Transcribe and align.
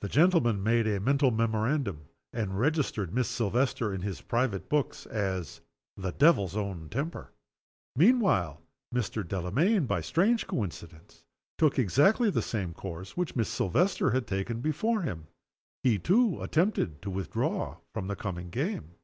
The 0.00 0.08
gentleman 0.08 0.64
made 0.64 0.88
a 0.88 0.98
mental 0.98 1.30
memorandum, 1.30 2.06
and 2.32 2.58
registered 2.58 3.14
Miss 3.14 3.28
Silvester 3.28 3.94
in 3.94 4.00
his 4.02 4.20
private 4.20 4.68
books 4.68 5.06
as 5.06 5.60
"the 5.96 6.10
devil's 6.10 6.56
own 6.56 6.88
temper." 6.88 7.30
Meanwhile 7.94 8.60
Mr. 8.92 9.22
Delamayn, 9.24 9.86
by 9.86 10.00
a 10.00 10.02
strange 10.02 10.48
coincidence, 10.48 11.24
took 11.56 11.78
exactly 11.78 12.30
the 12.30 12.42
same 12.42 12.72
course 12.74 13.16
which 13.16 13.36
Miss 13.36 13.48
Silvester 13.48 14.10
had 14.10 14.26
taken 14.26 14.60
before 14.60 15.02
him. 15.02 15.28
He, 15.84 16.00
too, 16.00 16.42
attempted 16.42 17.00
to 17.02 17.10
withdraw 17.10 17.76
from 17.94 18.08
the 18.08 18.16
coming 18.16 18.50
game. 18.50 18.96